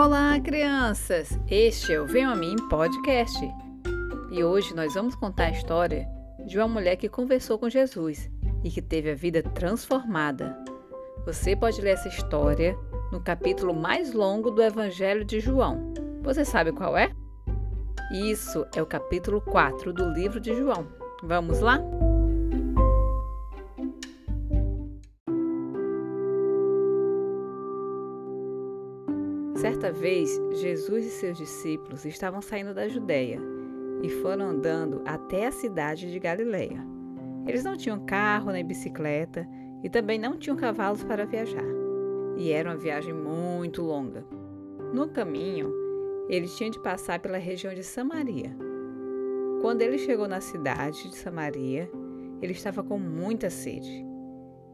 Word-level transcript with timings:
Olá, 0.00 0.38
crianças! 0.38 1.36
Este 1.50 1.92
é 1.92 2.00
o 2.00 2.06
Venho 2.06 2.30
a 2.30 2.36
Mim 2.36 2.54
Podcast. 2.68 3.36
E 4.30 4.44
hoje 4.44 4.72
nós 4.72 4.94
vamos 4.94 5.16
contar 5.16 5.46
a 5.46 5.50
história 5.50 6.08
de 6.46 6.56
uma 6.56 6.68
mulher 6.68 6.94
que 6.94 7.08
conversou 7.08 7.58
com 7.58 7.68
Jesus 7.68 8.30
e 8.62 8.70
que 8.70 8.80
teve 8.80 9.10
a 9.10 9.16
vida 9.16 9.42
transformada. 9.42 10.56
Você 11.26 11.56
pode 11.56 11.80
ler 11.80 11.94
essa 11.94 12.06
história 12.06 12.78
no 13.10 13.20
capítulo 13.20 13.74
mais 13.74 14.12
longo 14.12 14.52
do 14.52 14.62
Evangelho 14.62 15.24
de 15.24 15.40
João. 15.40 15.92
Você 16.22 16.44
sabe 16.44 16.70
qual 16.70 16.96
é? 16.96 17.10
Isso 18.12 18.64
é 18.76 18.80
o 18.80 18.86
capítulo 18.86 19.40
4 19.40 19.92
do 19.92 20.08
livro 20.10 20.38
de 20.38 20.54
João. 20.54 20.86
Vamos 21.24 21.58
lá? 21.58 21.80
Certa 29.58 29.90
vez, 29.90 30.40
Jesus 30.52 31.04
e 31.04 31.10
seus 31.10 31.36
discípulos 31.36 32.04
estavam 32.04 32.40
saindo 32.40 32.72
da 32.72 32.86
Judéia 32.86 33.40
e 34.04 34.08
foram 34.08 34.50
andando 34.50 35.02
até 35.04 35.48
a 35.48 35.50
cidade 35.50 36.12
de 36.12 36.18
Galiléia. 36.20 36.80
Eles 37.44 37.64
não 37.64 37.76
tinham 37.76 38.06
carro 38.06 38.52
nem 38.52 38.64
bicicleta 38.64 39.48
e 39.82 39.90
também 39.90 40.16
não 40.16 40.38
tinham 40.38 40.56
cavalos 40.56 41.02
para 41.02 41.26
viajar. 41.26 41.64
E 42.36 42.52
era 42.52 42.70
uma 42.70 42.76
viagem 42.76 43.12
muito 43.12 43.82
longa. 43.82 44.24
No 44.94 45.08
caminho, 45.08 45.72
eles 46.28 46.56
tinham 46.56 46.70
de 46.70 46.78
passar 46.78 47.18
pela 47.18 47.36
região 47.36 47.74
de 47.74 47.82
Samaria. 47.82 48.56
Quando 49.60 49.82
ele 49.82 49.98
chegou 49.98 50.28
na 50.28 50.40
cidade 50.40 51.08
de 51.08 51.16
Samaria, 51.16 51.90
ele 52.40 52.52
estava 52.52 52.84
com 52.84 52.96
muita 52.96 53.50
sede. 53.50 54.06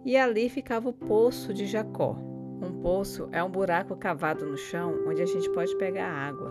E 0.05 0.15
ali 0.15 0.51
ficava 0.51 0.91
o 0.91 0.93
poço 0.93 1.55
de 1.55 1.65
Jacó. 1.65 2.34
Um 2.63 2.81
poço 2.81 3.29
é 3.33 3.43
um 3.43 3.51
buraco 3.51 3.97
cavado 3.97 4.47
no 4.47 4.57
chão 4.57 5.05
onde 5.07 5.23
a 5.23 5.27
gente 5.27 5.51
pode 5.51 5.77
pegar 5.77 6.09
água. 6.09 6.51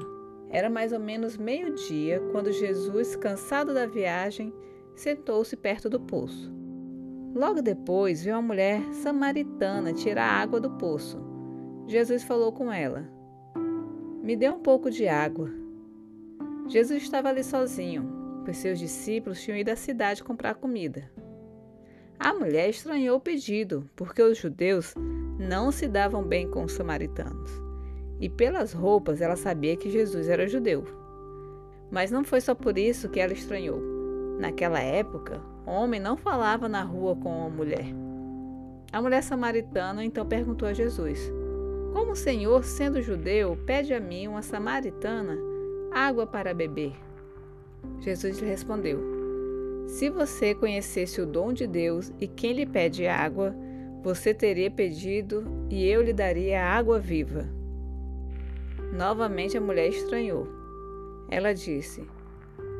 Era 0.49 0.69
mais 0.69 0.91
ou 0.93 0.99
menos 0.99 1.37
meio-dia 1.37 2.21
quando 2.31 2.51
Jesus, 2.51 3.15
cansado 3.15 3.73
da 3.73 3.85
viagem, 3.85 4.53
sentou-se 4.95 5.55
perto 5.57 5.89
do 5.89 5.99
poço. 5.99 6.53
Logo 7.33 7.61
depois, 7.61 8.23
viu 8.23 8.35
uma 8.35 8.41
mulher 8.41 8.81
samaritana 8.93 9.91
tirar 9.91 10.27
água 10.27 10.59
do 10.59 10.69
poço. 10.69 11.19
Jesus 11.87 12.23
falou 12.23 12.51
com 12.51 12.71
ela: 12.71 13.09
Me 14.21 14.35
dê 14.35 14.49
um 14.49 14.59
pouco 14.59 14.91
de 14.91 15.07
água. 15.07 15.49
Jesus 16.67 17.01
estava 17.01 17.29
ali 17.29 17.43
sozinho, 17.43 18.07
pois 18.45 18.57
seus 18.57 18.77
discípulos 18.77 19.41
tinham 19.41 19.57
ido 19.57 19.69
à 19.69 19.75
cidade 19.75 20.23
comprar 20.23 20.55
comida. 20.55 21.11
A 22.23 22.33
mulher 22.33 22.69
estranhou 22.69 23.17
o 23.17 23.19
pedido, 23.19 23.83
porque 23.97 24.23
os 24.23 24.37
judeus 24.37 24.95
não 25.37 25.73
se 25.73 25.89
davam 25.89 26.23
bem 26.23 26.49
com 26.49 26.63
os 26.63 26.71
samaritanos. 26.71 27.51
E 28.17 28.29
pelas 28.29 28.71
roupas 28.71 29.19
ela 29.19 29.35
sabia 29.35 29.75
que 29.75 29.91
Jesus 29.91 30.29
era 30.29 30.47
judeu. 30.47 30.85
Mas 31.91 32.11
não 32.11 32.23
foi 32.23 32.39
só 32.39 32.55
por 32.55 32.77
isso 32.77 33.09
que 33.09 33.19
ela 33.19 33.33
estranhou. 33.33 33.77
Naquela 34.39 34.79
época, 34.79 35.41
homem 35.65 35.99
não 35.99 36.15
falava 36.15 36.69
na 36.69 36.81
rua 36.81 37.13
com 37.13 37.39
uma 37.39 37.49
mulher. 37.49 37.87
A 38.93 39.01
mulher 39.01 39.21
samaritana 39.21 40.05
então 40.05 40.25
perguntou 40.25 40.65
a 40.65 40.73
Jesus: 40.73 41.29
Como 41.91 42.13
o 42.13 42.15
Senhor, 42.15 42.63
sendo 42.63 43.01
judeu, 43.01 43.57
pede 43.65 43.93
a 43.93 43.99
mim, 43.99 44.29
uma 44.29 44.41
samaritana, 44.41 45.37
água 45.91 46.25
para 46.25 46.53
beber? 46.53 46.93
Jesus 47.99 48.39
lhe 48.39 48.47
respondeu: 48.47 49.12
Se 49.93 50.09
você 50.09 50.55
conhecesse 50.55 51.21
o 51.21 51.25
dom 51.25 51.53
de 51.53 51.67
Deus 51.67 52.11
e 52.19 52.27
quem 52.27 52.53
lhe 52.53 52.65
pede 52.65 53.05
água, 53.05 53.55
você 54.01 54.33
teria 54.33 54.71
pedido 54.71 55.45
e 55.69 55.87
eu 55.87 56.01
lhe 56.01 56.11
daria 56.11 56.65
água 56.65 56.97
viva. 56.99 57.47
Novamente 58.91 59.55
a 59.55 59.61
mulher 59.61 59.89
estranhou. 59.89 60.47
Ela 61.29 61.53
disse: 61.53 62.03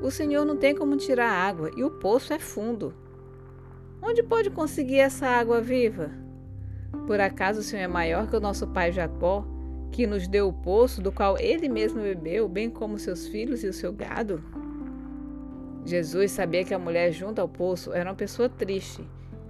O 0.02 0.10
senhor 0.10 0.44
não 0.44 0.58
tem 0.58 0.74
como 0.74 0.98
tirar 0.98 1.30
água 1.30 1.70
e 1.78 1.84
o 1.84 1.92
poço 1.92 2.34
é 2.34 2.40
fundo. 2.40 2.96
Onde 4.02 4.24
pode 4.24 4.50
conseguir 4.50 4.98
essa 4.98 5.28
água 5.28 5.62
viva? 5.62 6.10
Por 7.06 7.20
acaso 7.20 7.60
o 7.60 7.64
senhor 7.64 7.84
é 7.84 7.88
maior 7.88 8.28
que 8.28 8.36
o 8.36 8.42
nosso 8.42 8.66
pai 8.70 8.92
Jacó, 8.92 9.46
que 9.92 10.08
nos 10.08 10.28
deu 10.28 10.48
o 10.48 10.54
poço 10.54 11.00
do 11.00 11.12
qual 11.12 11.38
ele 11.38 11.70
mesmo 11.70 12.02
bebeu, 12.02 12.50
bem 12.50 12.72
como 12.72 12.98
seus 12.98 13.28
filhos 13.28 13.64
e 13.64 13.68
o 13.68 13.74
seu 13.74 13.94
gado? 13.94 14.44
Jesus 15.86 16.32
sabia 16.32 16.64
que 16.64 16.74
a 16.74 16.80
mulher 16.80 17.12
junto 17.12 17.40
ao 17.40 17.48
poço 17.48 17.94
era 17.94 18.10
uma 18.10 18.16
pessoa 18.16 18.48
triste 18.48 19.04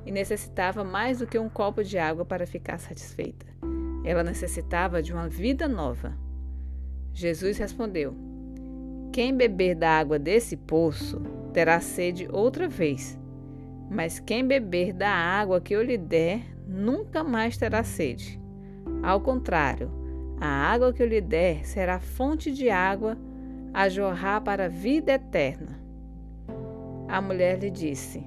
e 0.05 0.11
necessitava 0.11 0.83
mais 0.83 1.19
do 1.19 1.27
que 1.27 1.37
um 1.37 1.47
copo 1.47 1.83
de 1.83 1.97
água 1.97 2.25
para 2.25 2.47
ficar 2.47 2.79
satisfeita. 2.79 3.45
Ela 4.03 4.23
necessitava 4.23 5.01
de 5.01 5.13
uma 5.13 5.29
vida 5.29 5.67
nova. 5.67 6.17
Jesus 7.13 7.57
respondeu: 7.57 8.15
Quem 9.11 9.35
beber 9.35 9.75
da 9.75 9.91
água 9.91 10.17
desse 10.17 10.57
poço 10.57 11.21
terá 11.53 11.79
sede 11.79 12.27
outra 12.31 12.67
vez, 12.67 13.17
mas 13.89 14.19
quem 14.19 14.45
beber 14.45 14.91
da 14.91 15.09
água 15.09 15.61
que 15.61 15.75
eu 15.75 15.83
lhe 15.83 15.97
der 15.97 16.41
nunca 16.67 17.23
mais 17.23 17.55
terá 17.55 17.83
sede. 17.83 18.41
Ao 19.03 19.21
contrário, 19.21 19.91
a 20.41 20.47
água 20.47 20.91
que 20.91 21.01
eu 21.01 21.07
lhe 21.07 21.21
der 21.21 21.65
será 21.65 21.99
fonte 21.99 22.51
de 22.51 22.69
água 22.69 23.17
a 23.73 23.87
jorrar 23.87 24.41
para 24.41 24.65
a 24.65 24.69
vida 24.69 25.13
eterna. 25.13 25.82
A 27.13 27.21
mulher 27.21 27.59
lhe 27.59 27.69
disse: 27.69 28.25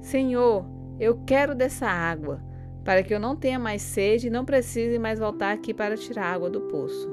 Senhor, 0.00 0.66
eu 0.98 1.20
quero 1.24 1.54
dessa 1.54 1.86
água, 1.86 2.42
para 2.84 3.00
que 3.00 3.14
eu 3.14 3.20
não 3.20 3.36
tenha 3.36 3.60
mais 3.60 3.80
sede 3.80 4.26
e 4.26 4.30
não 4.30 4.44
precise 4.44 4.98
mais 4.98 5.20
voltar 5.20 5.52
aqui 5.52 5.72
para 5.72 5.96
tirar 5.96 6.34
água 6.34 6.50
do 6.50 6.62
poço. 6.62 7.08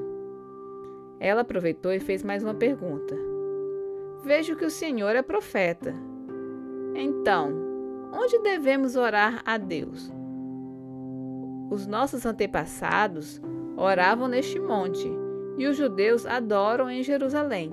Ela 1.20 1.42
aproveitou 1.42 1.92
e 1.92 2.00
fez 2.00 2.24
mais 2.24 2.42
uma 2.42 2.54
pergunta. 2.54 3.14
Vejo 4.24 4.56
que 4.56 4.64
o 4.64 4.70
Senhor 4.70 5.14
é 5.14 5.22
profeta. 5.22 5.94
Então, 6.96 7.52
onde 8.12 8.40
devemos 8.40 8.96
orar 8.96 9.42
a 9.46 9.56
Deus? 9.58 10.12
Os 11.70 11.86
nossos 11.86 12.26
antepassados 12.26 13.40
oravam 13.76 14.26
neste 14.26 14.58
monte 14.58 15.08
e 15.56 15.68
os 15.68 15.76
judeus 15.76 16.26
adoram 16.26 16.90
em 16.90 17.00
Jerusalém. 17.00 17.70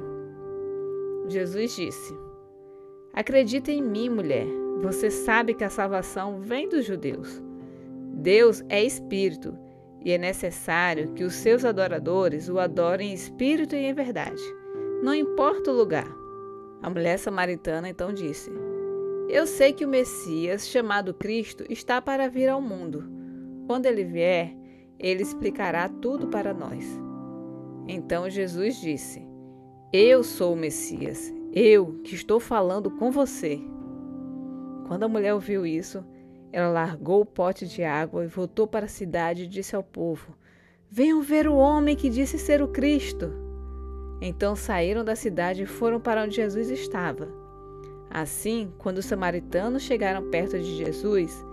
Jesus 1.27 1.75
disse: 1.75 2.28
Acredita 3.19 3.69
em 3.69 3.81
mim, 3.81 4.07
mulher. 4.07 4.47
Você 4.81 5.12
sabe 5.12 5.53
que 5.53 5.66
a 5.66 5.69
salvação 5.69 6.40
vem 6.40 6.69
dos 6.69 6.85
judeus. 6.85 7.44
Deus 8.13 8.63
é 8.69 8.81
espírito 8.81 9.57
e 10.06 10.13
é 10.13 10.18
necessário 10.18 11.12
que 11.12 11.25
os 11.25 11.34
seus 11.34 11.66
adoradores 11.66 12.47
o 12.47 12.57
adorem 12.59 13.12
em 13.12 13.13
espírito 13.13 13.75
e 13.75 13.80
em 13.80 13.94
verdade. 13.94 14.41
Não 15.03 15.13
importa 15.13 15.69
o 15.69 15.75
lugar. 15.75 16.07
A 16.81 16.90
mulher 16.90 17.19
samaritana 17.19 17.90
então 17.90 18.13
disse: 18.13 18.50
Eu 19.28 19.46
sei 19.46 19.74
que 19.74 19.84
o 19.84 19.90
Messias, 19.90 20.69
chamado 20.69 21.13
Cristo, 21.13 21.66
está 21.69 22.01
para 22.01 22.30
vir 22.30 22.47
ao 22.47 22.62
mundo. 22.62 23.03
Quando 23.68 23.86
ele 23.86 24.06
vier, 24.06 24.56
ele 24.97 25.24
explicará 25.24 25.90
tudo 25.90 26.30
para 26.30 26.53
nós. 26.53 26.86
Então 27.86 28.30
Jesus 28.30 28.80
disse: 28.80 29.22
Eu 29.91 30.24
sou 30.24 30.53
o 30.53 30.57
Messias, 30.57 31.38
eu 31.51 31.99
que 32.03 32.13
estou 32.13 32.39
falando 32.39 32.91
com 32.91 33.11
você. 33.11 33.59
Quando 34.87 35.03
a 35.03 35.07
mulher 35.07 35.33
ouviu 35.33 35.65
isso, 35.65 36.03
ela 36.51 36.69
largou 36.69 37.21
o 37.21 37.25
pote 37.25 37.67
de 37.67 37.83
água 37.83 38.23
e 38.23 38.27
voltou 38.27 38.67
para 38.67 38.85
a 38.85 38.89
cidade 38.89 39.43
e 39.43 39.47
disse 39.47 39.75
ao 39.75 39.83
povo: 39.83 40.35
Venham 40.89 41.21
ver 41.21 41.47
o 41.47 41.55
homem 41.55 41.95
que 41.95 42.09
disse 42.09 42.38
ser 42.38 42.61
o 42.61 42.67
Cristo. 42.67 43.31
Então 44.21 44.55
saíram 44.55 45.03
da 45.03 45.15
cidade 45.15 45.63
e 45.63 45.67
foram 45.67 45.99
para 45.99 46.23
onde 46.23 46.35
Jesus 46.35 46.69
estava. 46.69 47.27
Assim, 48.09 48.71
quando 48.77 48.97
os 48.97 49.05
samaritanos 49.05 49.83
chegaram 49.83 50.29
perto 50.29 50.57
de 50.57 50.77
Jesus, 50.77 51.45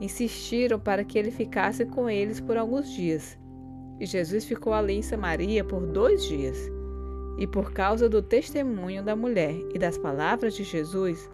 insistiram 0.00 0.78
para 0.78 1.04
que 1.04 1.18
ele 1.18 1.30
ficasse 1.30 1.84
com 1.86 2.08
eles 2.08 2.40
por 2.40 2.56
alguns 2.56 2.90
dias. 2.90 3.38
E 3.98 4.06
Jesus 4.06 4.44
ficou 4.44 4.72
ali 4.72 4.94
em 4.94 5.02
Samaria 5.02 5.64
por 5.64 5.86
dois 5.86 6.24
dias. 6.24 6.70
E 7.38 7.46
por 7.46 7.72
causa 7.72 8.08
do 8.08 8.22
testemunho 8.22 9.02
da 9.02 9.16
mulher 9.16 9.54
e 9.74 9.78
das 9.78 9.98
palavras 9.98 10.54
de 10.54 10.64
Jesus, 10.64 11.28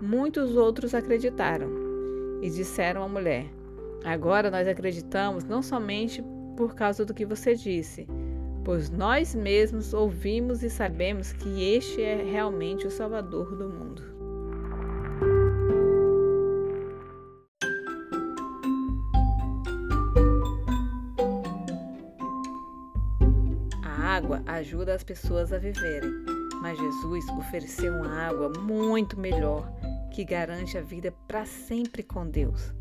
Muitos 0.00 0.54
outros 0.54 0.94
acreditaram 0.94 1.68
e 2.40 2.48
disseram 2.48 3.02
à 3.02 3.08
mulher: 3.08 3.46
Agora 4.04 4.48
nós 4.48 4.68
acreditamos 4.68 5.42
não 5.42 5.60
somente 5.60 6.22
por 6.56 6.76
causa 6.76 7.04
do 7.04 7.12
que 7.12 7.26
você 7.26 7.56
disse, 7.56 8.06
pois 8.64 8.90
nós 8.90 9.34
mesmos 9.34 9.92
ouvimos 9.92 10.62
e 10.62 10.70
sabemos 10.70 11.32
que 11.32 11.74
este 11.74 12.00
é 12.00 12.22
realmente 12.22 12.86
o 12.86 12.92
Salvador 12.92 13.56
do 13.56 13.68
mundo. 13.68 14.17
Água 24.18 24.42
ajuda 24.46 24.94
as 24.94 25.04
pessoas 25.04 25.52
a 25.52 25.58
viverem, 25.58 26.10
mas 26.60 26.76
Jesus 26.76 27.28
ofereceu 27.28 27.92
uma 27.92 28.20
água 28.20 28.48
muito 28.60 29.18
melhor 29.18 29.72
que 30.10 30.24
garante 30.24 30.76
a 30.76 30.80
vida 30.80 31.14
para 31.28 31.46
sempre 31.46 32.02
com 32.02 32.28
Deus. 32.28 32.74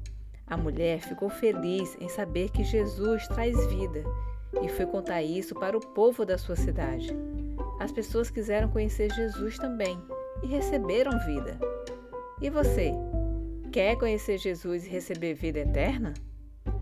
A 0.47 0.57
mulher 0.57 0.99
ficou 0.99 1.29
feliz 1.29 1.95
em 2.01 2.09
saber 2.09 2.49
que 2.49 2.63
Jesus 2.63 3.27
traz 3.27 3.55
vida 3.67 4.03
e 4.63 4.67
foi 4.69 4.87
contar 4.87 5.21
isso 5.21 5.53
para 5.53 5.77
o 5.77 5.85
povo 5.93 6.25
da 6.25 6.39
sua 6.39 6.55
cidade. 6.55 7.15
As 7.79 7.91
pessoas 7.91 8.31
quiseram 8.31 8.69
conhecer 8.69 9.13
Jesus 9.13 9.57
também 9.59 10.01
e 10.41 10.47
receberam 10.47 11.11
vida. 11.25 11.59
E 12.41 12.49
você? 12.49 12.91
Quer 13.71 13.95
conhecer 13.97 14.39
Jesus 14.39 14.87
e 14.87 14.89
receber 14.89 15.35
vida 15.35 15.59
eterna? 15.59 16.15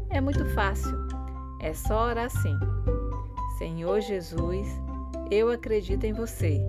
É 0.09 0.21
muito 0.21 0.45
fácil. 0.53 0.95
É 1.61 1.73
só 1.73 2.05
orar 2.05 2.27
assim. 2.27 2.57
Senhor 3.57 4.01
Jesus, 4.01 4.67
eu 5.31 5.49
acredito 5.49 6.03
em 6.03 6.13
você 6.13 6.59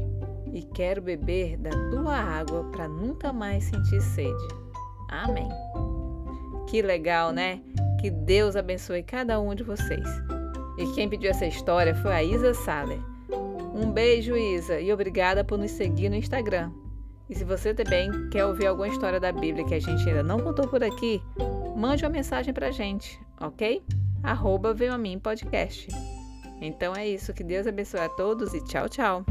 e 0.52 0.62
quero 0.62 1.02
beber 1.02 1.56
da 1.56 1.70
tua 1.90 2.16
água 2.16 2.64
para 2.70 2.88
nunca 2.88 3.32
mais 3.32 3.64
sentir 3.64 4.00
sede. 4.00 4.48
Amém. 5.08 5.48
Que 6.68 6.80
legal, 6.82 7.32
né? 7.32 7.60
Que 8.00 8.10
Deus 8.10 8.54
abençoe 8.54 9.02
cada 9.02 9.40
um 9.40 9.54
de 9.54 9.64
vocês. 9.64 10.06
E 10.78 10.86
quem 10.94 11.08
pediu 11.08 11.30
essa 11.30 11.46
história 11.46 11.94
foi 11.94 12.12
a 12.12 12.22
Isa 12.22 12.54
Saler. 12.54 13.00
Um 13.74 13.90
beijo, 13.90 14.36
Isa, 14.36 14.80
e 14.80 14.92
obrigada 14.92 15.44
por 15.44 15.58
nos 15.58 15.72
seguir 15.72 16.08
no 16.08 16.16
Instagram. 16.16 16.70
E 17.28 17.34
se 17.34 17.44
você 17.44 17.74
também 17.74 18.10
quer 18.30 18.46
ouvir 18.46 18.66
alguma 18.66 18.88
história 18.88 19.18
da 19.18 19.32
Bíblia 19.32 19.64
que 19.64 19.74
a 19.74 19.80
gente 19.80 20.08
ainda 20.08 20.22
não 20.22 20.38
contou 20.38 20.68
por 20.68 20.82
aqui, 20.84 21.20
mande 21.76 22.04
uma 22.04 22.10
mensagem 22.10 22.54
pra 22.54 22.70
gente, 22.70 23.20
ok? 23.40 23.82
Arroba 24.22 24.72
Veio 24.72 24.94
a 24.94 24.98
Mim 24.98 25.18
Podcast. 25.18 25.88
Então 26.60 26.94
é 26.94 27.06
isso, 27.06 27.32
que 27.34 27.44
Deus 27.44 27.66
abençoe 27.66 28.00
a 28.00 28.08
todos 28.08 28.54
e 28.54 28.64
tchau, 28.64 28.88
tchau! 28.88 29.24